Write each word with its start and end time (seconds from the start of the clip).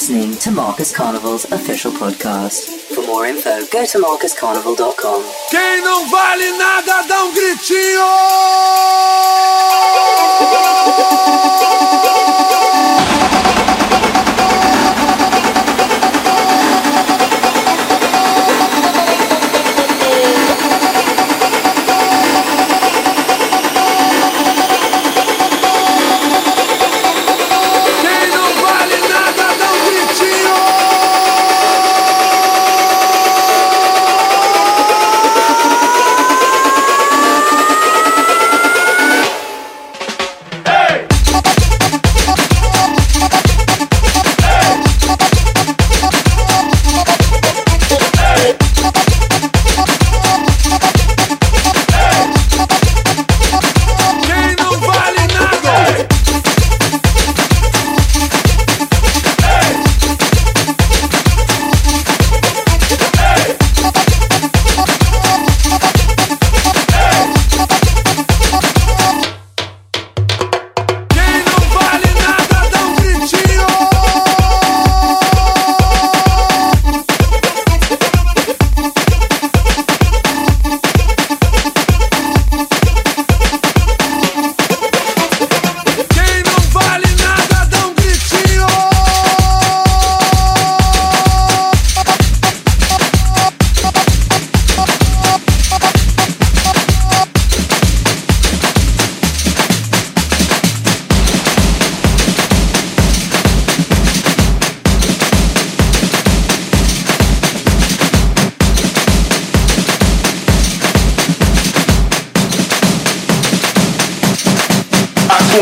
to 0.02 0.50
Marcus 0.50 0.90
Carnival's 0.90 1.44
official 1.52 1.92
podcast. 1.92 2.68
For 2.92 3.06
more 3.06 3.24
info, 3.24 3.64
go 3.66 3.86
to 3.86 3.98
marcuscarnival.com. 4.00 5.22
Quem 5.48 5.80
não 5.82 6.08
vale 6.08 6.50
nada, 6.58 7.02
dá 7.02 7.22
um 7.22 7.32
gritinho! 7.32 8.02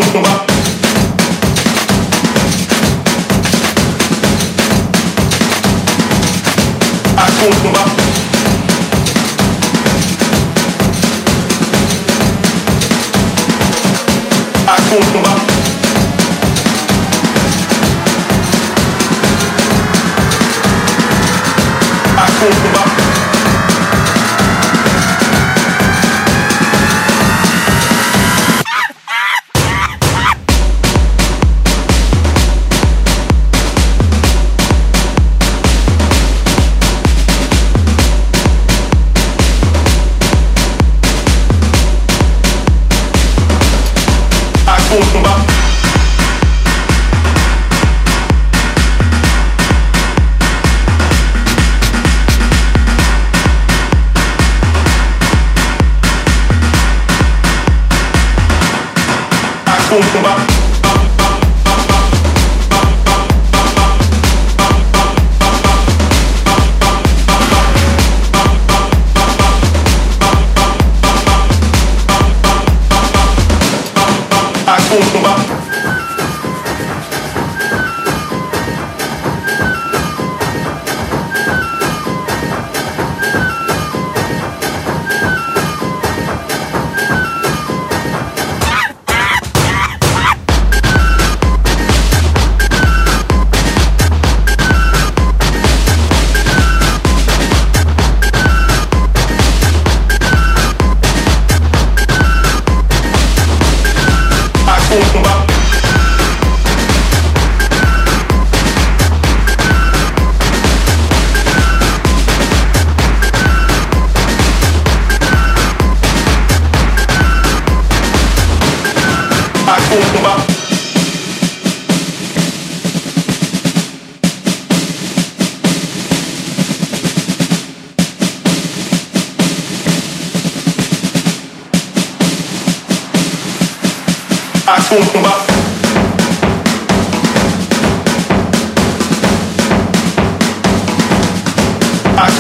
운동가 0.01 0.47
악보 7.17 7.47
운동가 7.47 7.85
악보 14.67 14.97
운동가 14.97 15.37
악보 22.17 22.47
운동가 22.47 23.10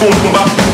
boom. 0.01 0.70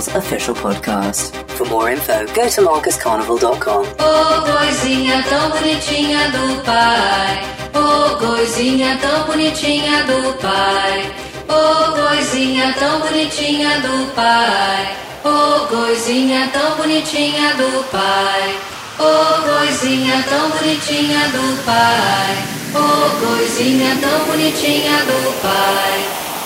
Carnival's 0.00 0.08
official 0.14 0.54
podcast. 0.54 1.36
For 1.56 1.66
more 1.66 1.90
info, 1.90 2.26
go 2.34 2.48
to 2.48 2.62
marcuscarnival.com. 2.62 3.82
Ô 3.82 4.42
coisinha 4.42 5.22
tão 5.28 5.50
bonitinha 5.50 6.30
do 6.30 6.62
pai, 6.64 7.44
ô 7.74 8.16
coisinha 8.16 8.98
tão 8.98 9.26
bonitinha 9.26 10.04
do 10.04 10.32
pai, 10.40 11.12
ô 11.48 11.92
coisinha 11.92 12.74
tão 12.78 13.00
bonitinha 13.00 13.80
do 13.80 14.14
pai, 14.14 14.96
ô 15.24 15.66
coisinha 15.66 16.48
tão 16.52 16.76
bonitinha 16.76 17.54
do 17.54 17.84
pai, 17.90 18.58
ô 18.98 19.42
coisinha 19.42 20.24
tão 20.28 20.50
bonitinha 20.50 21.28
do 21.28 21.64
pai, 21.64 22.36
ô 22.74 23.26
coisinha 23.26 23.96
tão 24.00 24.24
bonitinha 24.26 24.96
do 25.04 25.40
pai, 25.42 25.89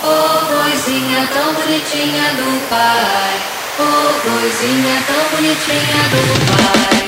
ô 0.05 0.47
coisinha 0.47 1.27
tão 1.33 1.55
bonitinha 1.55 2.35
do 2.35 2.69
pai, 2.69 3.41
ô 3.79 4.21
coisinha 4.21 5.03
tão 5.07 5.37
bonitinha 5.37 6.03
do 6.11 6.47
pai. 6.47 7.04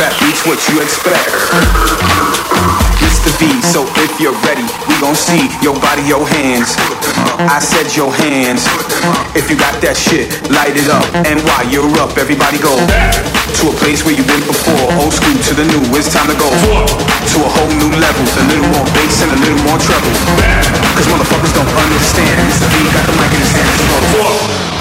Rap 0.00 0.12
beats 0.20 0.44
what 0.44 0.60
you 0.68 0.80
expect. 0.80 1.32
It's 3.00 3.20
the 3.24 3.32
beat, 3.40 3.62
so 3.64 3.84
if 4.02 4.12
you're 4.20 4.36
ready, 4.44 4.64
we 4.88 4.94
gon' 5.00 5.16
see 5.16 5.48
your 5.64 5.76
body, 5.80 6.02
your 6.04 6.26
hands. 6.26 6.76
I 7.38 7.60
said 7.60 7.88
your 7.96 8.12
hands. 8.12 8.66
If 9.32 9.48
you 9.48 9.56
got 9.56 9.80
that 9.80 9.96
shit, 9.96 10.28
light 10.52 10.76
it 10.76 10.88
up. 10.92 11.06
And 11.24 11.40
while 11.48 11.64
you're 11.68 11.88
up, 12.02 12.16
everybody 12.20 12.60
go 12.60 12.74
to 12.76 13.62
a 13.72 13.74
place 13.80 14.04
where 14.04 14.12
you've 14.12 14.28
been 14.28 14.44
before. 14.44 14.84
Old 15.00 15.14
school 15.16 15.36
to 15.48 15.52
the 15.56 15.64
new, 15.64 15.80
it's 15.96 16.12
time 16.12 16.28
to 16.28 16.36
go 16.36 16.48
to 16.50 17.36
a 17.40 17.50
whole 17.50 17.72
new 17.80 17.92
level. 17.96 18.24
A 18.26 18.44
little 18.52 18.68
more 18.76 18.86
bass 18.92 19.24
and 19.24 19.32
a 19.32 19.38
little 19.40 19.62
more 19.64 19.80
treble. 19.80 20.12
Cause 20.98 21.08
motherfuckers 21.08 21.52
don't 21.56 21.72
understand. 21.72 22.36
It's 22.48 22.60
the 22.60 22.68
beat, 22.74 22.90
got 22.92 23.04
the 23.08 23.14
mic 23.16 23.32
in 23.32 23.40
his 23.40 23.52
hand. 23.54 23.80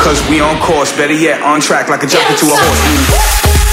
Cause 0.01 0.20
we 0.28 0.43
on 0.43 0.59
course, 0.59 0.91
better 0.91 1.16
yet, 1.16 1.39
on 1.41 1.61
track 1.61 1.88
like 1.88 2.03
a 2.03 2.09
jockey 2.09 2.36
to 2.41 2.47
a 2.51 2.57
horse. 2.57 3.64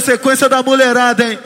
sequência 0.00 0.48
da 0.48 0.62
mulherada, 0.62 1.24
hein? 1.24 1.38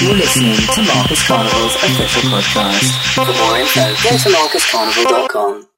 You're 0.00 0.14
listening 0.14 0.54
to 0.54 0.82
Marcus 0.82 1.26
Carnival's 1.26 1.74
official 1.76 2.22
podcast. 2.30 3.14
For 3.14 3.24
more 3.26 3.58
info, 3.58 3.80
go 4.02 4.16
to 4.16 4.28
marcuscarnival.com. 4.30 5.77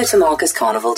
To 0.00 0.16
Marcus 0.16 0.50
Carnival 0.50 0.94